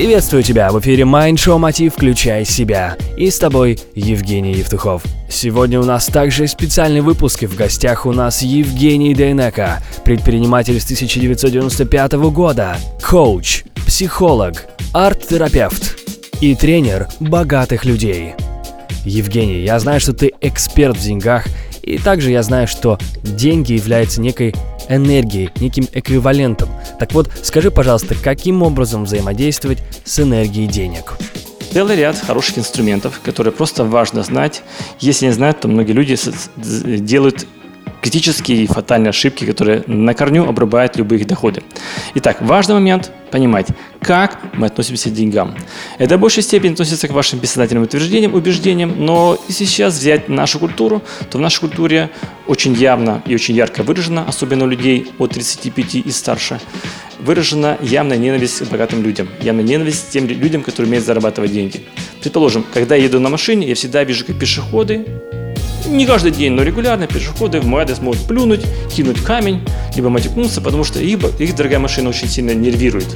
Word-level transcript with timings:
Приветствую 0.00 0.42
тебя, 0.42 0.70
в 0.70 0.80
эфире 0.80 1.02
Mind 1.02 1.34
Show 1.34 1.58
Мотив 1.58 1.92
«Включай 1.92 2.46
себя». 2.46 2.96
И 3.18 3.28
с 3.28 3.38
тобой 3.38 3.78
Евгений 3.94 4.54
Евтухов. 4.54 5.02
Сегодня 5.28 5.78
у 5.78 5.84
нас 5.84 6.06
также 6.06 6.46
специальный 6.46 7.02
выпуск, 7.02 7.42
и 7.42 7.46
в 7.46 7.54
гостях 7.54 8.06
у 8.06 8.12
нас 8.12 8.40
Евгений 8.40 9.12
Дейнека, 9.12 9.82
предприниматель 10.02 10.80
с 10.80 10.84
1995 10.84 12.12
года, 12.32 12.78
коуч, 13.02 13.64
психолог, 13.86 14.64
арт-терапевт 14.94 15.98
и 16.40 16.54
тренер 16.54 17.06
богатых 17.20 17.84
людей. 17.84 18.32
Евгений, 19.04 19.62
я 19.64 19.78
знаю, 19.80 20.00
что 20.00 20.14
ты 20.14 20.32
эксперт 20.40 20.96
в 20.96 21.02
деньгах, 21.02 21.44
и 21.82 21.98
также 21.98 22.30
я 22.30 22.42
знаю, 22.42 22.68
что 22.68 22.98
деньги 23.22 23.74
являются 23.74 24.22
некой 24.22 24.54
энергией, 24.88 25.50
неким 25.60 25.86
эквивалентом. 25.92 26.69
Так 26.98 27.12
вот, 27.12 27.30
скажи, 27.42 27.70
пожалуйста, 27.70 28.14
каким 28.14 28.62
образом 28.62 29.04
взаимодействовать 29.04 29.78
с 30.04 30.20
энергией 30.20 30.66
денег? 30.66 31.16
Целый 31.72 31.96
ряд 31.96 32.18
хороших 32.18 32.58
инструментов, 32.58 33.20
которые 33.22 33.52
просто 33.52 33.84
важно 33.84 34.22
знать. 34.22 34.62
Если 34.98 35.26
не 35.26 35.32
знают, 35.32 35.60
то 35.60 35.68
многие 35.68 35.92
люди 35.92 36.16
делают 36.56 37.46
критические 38.02 38.64
и 38.64 38.66
фатальные 38.66 39.10
ошибки, 39.10 39.44
которые 39.44 39.84
на 39.86 40.14
корню 40.14 40.48
обрубают 40.48 40.96
любые 40.96 41.20
их 41.20 41.26
доходы. 41.26 41.62
Итак, 42.14 42.38
важный 42.40 42.74
момент 42.74 43.12
понимать, 43.30 43.66
как 44.00 44.54
мы 44.54 44.66
относимся 44.66 45.10
к 45.10 45.12
деньгам. 45.12 45.54
Это 45.98 46.16
в 46.16 46.20
большей 46.20 46.42
степени 46.42 46.72
относится 46.72 47.06
к 47.08 47.10
вашим 47.10 47.38
бессознательным 47.38 47.84
утверждениям, 47.84 48.34
убеждениям, 48.34 48.94
но 49.04 49.38
если 49.48 49.64
сейчас 49.64 49.98
взять 49.98 50.28
нашу 50.28 50.58
культуру, 50.58 51.02
то 51.30 51.38
в 51.38 51.40
нашей 51.40 51.60
культуре 51.60 52.10
очень 52.46 52.74
явно 52.74 53.22
и 53.26 53.34
очень 53.34 53.54
ярко 53.54 53.82
выражена, 53.82 54.24
особенно 54.26 54.64
у 54.64 54.68
людей 54.68 55.12
от 55.18 55.32
35 55.32 55.94
и 55.96 56.10
старше, 56.10 56.60
выражена 57.20 57.78
явная 57.82 58.16
ненависть 58.16 58.60
к 58.60 58.70
богатым 58.70 59.02
людям, 59.02 59.28
явная 59.42 59.64
ненависть 59.64 60.08
к 60.08 60.10
тем 60.10 60.26
людям, 60.26 60.62
которые 60.62 60.88
умеют 60.88 61.04
зарабатывать 61.04 61.52
деньги. 61.52 61.84
Предположим, 62.22 62.64
когда 62.72 62.94
я 62.94 63.04
еду 63.04 63.20
на 63.20 63.28
машине, 63.28 63.68
я 63.68 63.74
всегда 63.74 64.04
вижу, 64.04 64.24
как 64.24 64.38
пешеходы 64.38 65.06
не 65.86 66.06
каждый 66.06 66.30
день, 66.30 66.52
но 66.52 66.62
регулярно 66.62 67.06
пешеходы 67.06 67.60
в 67.60 67.66
мой 67.66 67.82
адрес 67.82 68.00
могут 68.00 68.26
плюнуть, 68.26 68.60
кинуть 68.94 69.22
камень, 69.22 69.60
либо 69.96 70.08
матюкнуться, 70.08 70.60
потому 70.60 70.84
что 70.84 71.00
их, 71.00 71.18
их 71.38 71.56
дорогая 71.56 71.78
машина 71.78 72.10
очень 72.10 72.28
сильно 72.28 72.52
нервирует. 72.52 73.08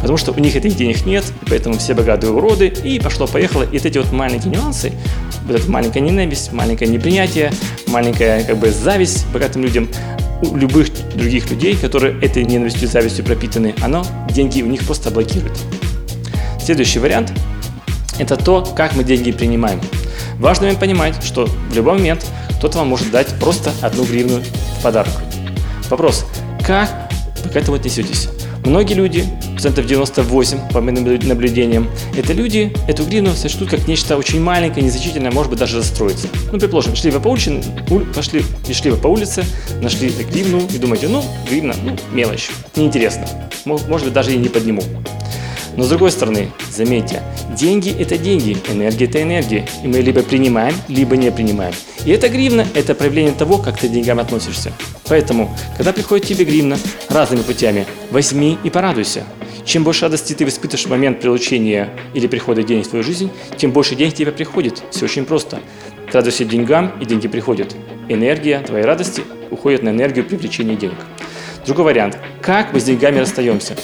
Потому 0.00 0.16
что 0.18 0.32
у 0.32 0.38
них 0.38 0.54
этих 0.54 0.76
денег 0.76 1.04
нет, 1.06 1.24
поэтому 1.48 1.78
все 1.78 1.94
богатые 1.94 2.32
уроды, 2.32 2.68
и 2.68 2.98
пошло-поехало. 3.00 3.62
И 3.64 3.78
вот 3.78 3.86
эти 3.86 3.98
вот 3.98 4.12
маленькие 4.12 4.52
нюансы, 4.52 4.92
вот 5.46 5.56
эта 5.58 5.70
маленькая 5.70 6.00
ненависть, 6.00 6.52
маленькое 6.52 6.90
непринятие, 6.90 7.52
маленькая 7.88 8.44
как 8.44 8.58
бы 8.58 8.70
зависть 8.70 9.26
богатым 9.32 9.62
людям, 9.62 9.88
у 10.42 10.56
любых 10.56 10.88
других 11.14 11.50
людей, 11.50 11.76
которые 11.76 12.20
этой 12.20 12.44
ненавистью 12.44 12.84
и 12.84 12.86
завистью 12.90 13.24
пропитаны, 13.24 13.74
оно 13.80 14.04
деньги 14.30 14.62
у 14.62 14.66
них 14.66 14.84
просто 14.84 15.10
блокирует. 15.10 15.56
Следующий 16.62 16.98
вариант– 16.98 17.32
это 18.18 18.36
то, 18.36 18.62
как 18.62 18.94
мы 18.94 19.04
деньги 19.04 19.32
принимаем. 19.32 19.80
Важно 20.38 20.72
понимать, 20.74 21.22
что 21.24 21.46
в 21.46 21.74
любой 21.74 21.94
момент 21.94 22.26
кто-то 22.58 22.78
вам 22.78 22.88
может 22.88 23.10
дать 23.10 23.28
просто 23.40 23.72
одну 23.80 24.04
гривну 24.04 24.40
в 24.78 24.82
подарок. 24.82 25.12
Вопрос, 25.88 26.26
как 26.66 27.10
вы 27.44 27.50
к 27.50 27.56
этому 27.56 27.76
отнесетесь? 27.76 28.28
Многие 28.66 28.94
люди, 28.94 29.24
процентов 29.52 29.86
98 29.86 30.72
по 30.72 30.80
моим 30.80 30.96
наблюдениям, 31.28 31.88
это 32.16 32.32
люди 32.32 32.72
эту 32.88 33.04
гривну 33.04 33.32
сочтут 33.32 33.70
как 33.70 33.86
нечто 33.86 34.16
очень 34.16 34.40
маленькое, 34.40 34.84
незначительное, 34.84 35.30
может 35.30 35.50
быть 35.50 35.60
даже 35.60 35.78
расстроиться. 35.78 36.26
Ну, 36.50 36.58
предположим, 36.58 36.96
шли 36.96 37.12
вы 37.12 37.20
по 37.20 37.28
улице, 37.28 37.62
пошли, 38.12 38.42
и 38.68 38.72
шли 38.72 38.90
вы 38.90 38.96
по 38.96 39.06
улице, 39.06 39.44
нашли 39.80 40.08
гривну 40.08 40.66
и 40.74 40.78
думаете, 40.78 41.06
ну, 41.06 41.22
гривна, 41.48 41.76
ну, 41.84 41.96
мелочь, 42.12 42.50
неинтересно, 42.74 43.28
может 43.64 44.04
быть 44.04 44.12
даже 44.12 44.34
и 44.34 44.36
не 44.36 44.48
подниму. 44.48 44.82
Но 45.76 45.84
с 45.84 45.88
другой 45.88 46.10
стороны, 46.10 46.48
заметьте, 46.68 47.22
деньги– 47.56 47.94
это 48.00 48.18
деньги, 48.18 48.56
энергия– 48.68 49.04
это 49.06 49.22
энергия, 49.22 49.68
и 49.84 49.86
мы 49.86 49.98
либо 49.98 50.22
принимаем, 50.22 50.74
либо 50.88 51.16
не 51.16 51.30
принимаем. 51.30 51.74
И 52.06 52.10
эта 52.12 52.28
гривна– 52.28 52.64
это 52.74 52.94
проявление 52.94 53.34
того, 53.34 53.58
как 53.58 53.80
ты 53.80 53.88
к 53.88 53.90
деньгам 53.90 54.20
относишься. 54.20 54.72
Поэтому, 55.08 55.54
когда 55.76 55.92
приходит 55.92 56.26
тебе 56.26 56.44
гривна 56.44 56.78
радостными 57.08 57.42
путями, 57.42 57.84
возьми 58.12 58.58
и 58.62 58.70
порадуйся. 58.70 59.24
Чем 59.64 59.82
больше 59.82 60.02
радости 60.02 60.32
ты 60.32 60.44
испытываешь 60.44 60.86
в 60.86 60.90
момент 60.90 61.20
прилучения 61.20 61.90
или 62.14 62.28
прихода 62.28 62.62
денег 62.62 62.86
в 62.86 62.90
твою 62.90 63.02
жизнь, 63.02 63.30
тем 63.56 63.72
больше 63.72 63.96
денег 63.96 64.14
тебе 64.14 64.30
приходит. 64.30 64.84
Все 64.92 65.06
очень 65.06 65.24
просто. 65.24 65.58
Ты 66.06 66.18
радуйся 66.18 66.44
деньгам, 66.44 66.92
и 67.00 67.04
деньги 67.04 67.26
приходят. 67.26 67.74
Энергия 68.08 68.60
твоей 68.60 68.84
радости 68.84 69.24
уходит 69.50 69.82
на 69.82 69.88
энергию 69.88 70.24
привлечения 70.24 70.76
денег. 70.76 70.98
Другой 71.66 71.86
вариант. 71.86 72.18
Как 72.40 72.72
мы 72.72 72.78
с 72.78 72.84
деньгами 72.84 73.18
расстаемся? 73.18 73.74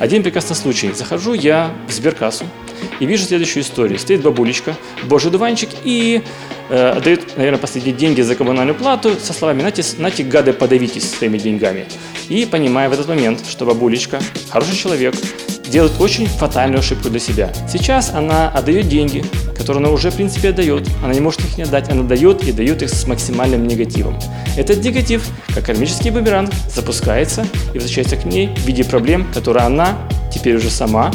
Один 0.00 0.24
прекрасный 0.24 0.56
случай. 0.56 0.90
Захожу 0.92 1.32
я 1.34 1.70
в 1.86 1.92
сберкассу 1.92 2.44
и 3.02 3.06
вижу 3.06 3.24
следующую 3.24 3.64
историю. 3.64 3.98
Стоит 3.98 4.22
бабулечка, 4.22 4.76
божий 5.02 5.32
дуванчик 5.32 5.68
и 5.82 6.22
э, 6.70 6.90
отдает, 6.90 7.36
наверное, 7.36 7.58
последние 7.58 7.96
деньги 7.96 8.20
за 8.20 8.36
коммунальную 8.36 8.76
плату 8.76 9.16
со 9.20 9.32
словами 9.32 9.60
«Нате, 9.60 9.82
нате 9.98 10.22
гады, 10.22 10.52
подавитесь 10.52 11.10
своими 11.10 11.36
деньгами». 11.36 11.86
И 12.28 12.46
понимая 12.46 12.88
в 12.88 12.92
этот 12.92 13.08
момент, 13.08 13.40
что 13.44 13.66
бабулечка, 13.66 14.20
хороший 14.50 14.76
человек, 14.76 15.16
делает 15.66 16.00
очень 16.00 16.28
фатальную 16.28 16.78
ошибку 16.78 17.08
для 17.08 17.18
себя. 17.18 17.52
Сейчас 17.68 18.10
она 18.14 18.48
отдает 18.50 18.86
деньги, 18.86 19.24
которые 19.56 19.84
она 19.84 19.90
уже, 19.92 20.12
в 20.12 20.14
принципе, 20.14 20.50
отдает. 20.50 20.88
Она 21.02 21.12
не 21.12 21.20
может 21.20 21.40
их 21.40 21.56
не 21.56 21.64
отдать, 21.64 21.90
она 21.90 22.04
дает 22.04 22.44
и 22.44 22.52
дает 22.52 22.82
их 22.82 22.90
с 22.90 23.04
максимальным 23.08 23.66
негативом. 23.66 24.16
Этот 24.56 24.84
негатив, 24.84 25.28
как 25.52 25.66
кармический 25.66 26.10
бумеранг, 26.10 26.52
запускается 26.72 27.44
и 27.74 27.78
возвращается 27.78 28.16
к 28.16 28.24
ней 28.26 28.54
в 28.54 28.64
виде 28.64 28.84
проблем, 28.84 29.26
которые 29.34 29.64
она 29.64 29.98
теперь 30.32 30.54
уже 30.54 30.70
сама 30.70 31.10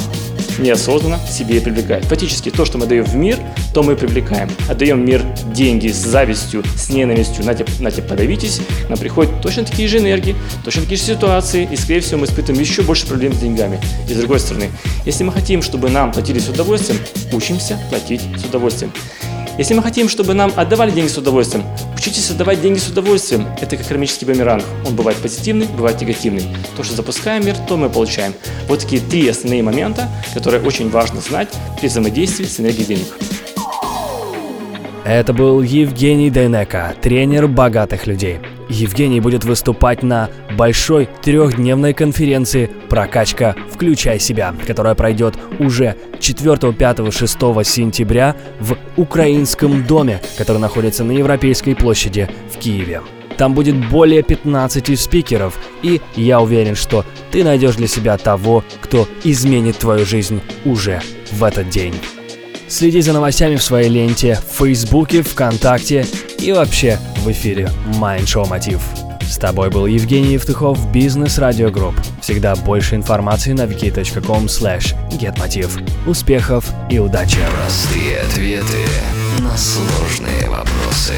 неосознанно 0.59 1.19
себе 1.27 1.61
привлекает. 1.61 2.05
Фактически 2.05 2.49
то, 2.49 2.65
что 2.65 2.77
мы 2.77 2.85
даем 2.85 3.03
в 3.03 3.15
мир, 3.15 3.37
то 3.73 3.83
мы 3.83 3.95
привлекаем. 3.95 4.49
Отдаем 4.69 5.01
в 5.01 5.05
мир 5.05 5.23
деньги 5.53 5.87
с 5.89 5.97
завистью, 5.97 6.63
с 6.75 6.89
ненавистью, 6.89 7.45
на 7.45 7.53
тебе, 7.53 7.67
на 7.79 7.91
тебе 7.91 8.03
подавитесь, 8.03 8.61
нам 8.89 8.97
приходят 8.97 9.41
точно 9.41 9.65
такие 9.65 9.87
же 9.87 9.99
энергии, 9.99 10.35
точно 10.63 10.83
такие 10.83 10.97
же 10.97 11.03
ситуации, 11.03 11.67
и, 11.71 11.75
скорее 11.75 12.01
всего, 12.01 12.19
мы 12.19 12.25
испытываем 12.25 12.61
еще 12.61 12.81
больше 12.81 13.07
проблем 13.07 13.33
с 13.33 13.37
деньгами. 13.37 13.79
И 14.09 14.13
с 14.13 14.17
другой 14.17 14.39
стороны, 14.39 14.69
если 15.05 15.23
мы 15.23 15.31
хотим, 15.31 15.61
чтобы 15.61 15.89
нам 15.89 16.11
платили 16.11 16.39
с 16.39 16.49
удовольствием, 16.49 16.99
учимся 17.31 17.79
платить 17.89 18.21
с 18.37 18.45
удовольствием. 18.45 18.91
Если 19.57 19.73
мы 19.73 19.81
хотим, 19.81 20.07
чтобы 20.07 20.35
нам 20.35 20.53
отдавали 20.55 20.91
деньги 20.91 21.09
с 21.09 21.17
удовольствием, 21.17 21.65
учитесь 21.95 22.29
отдавать 22.29 22.61
деньги 22.61 22.77
с 22.77 22.89
удовольствием. 22.89 23.47
Это 23.59 23.75
как 23.75 23.87
кармический 23.87 24.27
бумеранг. 24.27 24.63
Он 24.85 24.95
бывает 24.95 25.17
позитивный, 25.17 25.65
бывает 25.65 25.99
негативный. 25.99 26.43
То, 26.75 26.83
что 26.83 26.95
запускаем 26.95 27.43
мир, 27.43 27.55
то 27.67 27.75
мы 27.75 27.89
получаем. 27.89 28.35
Вот 28.67 28.81
такие 28.81 29.01
три 29.01 29.27
основные 29.27 29.63
момента, 29.63 30.07
которые 30.35 30.61
очень 30.61 30.91
важно 30.91 31.21
знать 31.21 31.49
при 31.81 31.87
взаимодействии 31.87 32.45
с 32.45 32.59
энергией 32.59 32.85
денег. 32.85 33.07
Это 35.03 35.33
был 35.33 35.61
Евгений 35.63 36.29
Дейнека, 36.29 36.93
тренер 37.01 37.47
богатых 37.47 38.05
людей. 38.05 38.39
Евгений 38.69 39.19
будет 39.19 39.43
выступать 39.43 40.03
на 40.03 40.29
большой 40.57 41.07
трехдневной 41.21 41.93
конференции 41.93 42.69
«Прокачка. 42.89 43.55
Включай 43.71 44.19
себя», 44.19 44.53
которая 44.65 44.95
пройдет 44.95 45.35
уже 45.59 45.95
4, 46.19 46.73
5, 46.73 47.13
6 47.13 47.37
сентября 47.63 48.35
в 48.59 48.77
Украинском 48.97 49.85
доме, 49.85 50.21
который 50.37 50.59
находится 50.59 51.03
на 51.03 51.11
Европейской 51.11 51.73
площади 51.75 52.29
в 52.53 52.57
Киеве. 52.57 53.01
Там 53.37 53.53
будет 53.53 53.75
более 53.89 54.23
15 54.23 54.99
спикеров, 54.99 55.59
и 55.83 56.01
я 56.15 56.41
уверен, 56.41 56.75
что 56.75 57.05
ты 57.31 57.43
найдешь 57.43 57.75
для 57.75 57.87
себя 57.87 58.17
того, 58.17 58.63
кто 58.81 59.07
изменит 59.23 59.77
твою 59.77 60.05
жизнь 60.05 60.41
уже 60.65 61.01
в 61.31 61.43
этот 61.43 61.69
день. 61.69 61.93
Следи 62.67 62.99
за 62.99 63.13
новостями 63.13 63.55
в 63.55 63.63
своей 63.63 63.89
ленте 63.89 64.35
в 64.35 64.57
Фейсбуке, 64.57 65.21
ВКонтакте 65.21 66.05
и 66.39 66.51
вообще 66.51 66.99
в 67.17 67.31
эфире 67.31 67.69
Mind 67.99 68.25
Show 68.25 68.47
Мотив. 68.47 68.81
С 69.21 69.37
тобой 69.37 69.69
был 69.69 69.85
Евгений 69.85 70.33
Евтухов, 70.33 70.91
Бизнес 70.91 71.37
Радио 71.37 71.69
Групп. 71.69 71.95
Всегда 72.21 72.55
больше 72.55 72.95
информации 72.95 73.51
на 73.51 73.63
wiki.com 73.63 74.45
slash 74.45 74.95
getmotiv. 75.11 75.69
Успехов 76.07 76.71
и 76.89 76.99
удачи! 76.99 77.37
Простые 77.53 78.19
ответы 78.21 78.85
на 79.39 79.55
сложные 79.57 80.47
вопросы. 80.49 81.13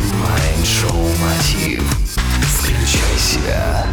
Mind 0.00 0.64
Show 0.64 1.10
Мотив. 1.20 1.82
Включай 2.42 3.18
себя. 3.18 3.86